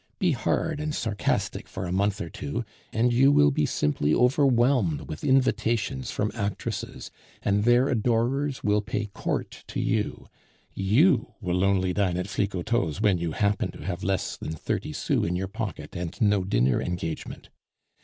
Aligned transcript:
Be 0.17 0.31
hard 0.31 0.79
and 0.79 0.95
sarcastic 0.95 1.67
for 1.67 1.85
a 1.85 1.91
month 1.91 2.21
or 2.21 2.29
two, 2.31 2.65
and 2.91 3.13
you 3.13 3.31
will 3.31 3.51
be 3.51 3.67
simply 3.67 4.15
overwhelmed 4.15 5.01
with 5.01 5.23
invitations 5.23 6.09
from 6.09 6.31
actresses, 6.33 7.11
and 7.43 7.65
their 7.65 7.87
adorers 7.87 8.63
will 8.63 8.81
pay 8.81 9.05
court 9.05 9.63
to 9.67 9.79
you; 9.79 10.25
you 10.73 11.33
will 11.39 11.63
only 11.63 11.93
dine 11.93 12.17
at 12.17 12.25
Flicoteaux's 12.27 12.99
when 12.99 13.19
you 13.19 13.33
happen 13.33 13.69
to 13.73 13.83
have 13.85 14.03
less 14.03 14.35
than 14.37 14.53
thirty 14.53 14.91
sous 14.91 15.23
in 15.27 15.35
your 15.35 15.47
pocket 15.47 15.95
and 15.95 16.19
no 16.19 16.43
dinner 16.43 16.81
engagement. 16.81 17.49